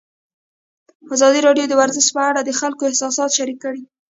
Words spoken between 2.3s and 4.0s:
د خلکو احساسات شریک کړي.